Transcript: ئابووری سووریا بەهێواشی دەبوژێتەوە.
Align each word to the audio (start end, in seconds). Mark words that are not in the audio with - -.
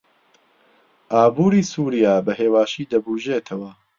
ئابووری 1.11 1.61
سووریا 1.71 2.13
بەهێواشی 2.25 2.89
دەبوژێتەوە. 2.91 3.71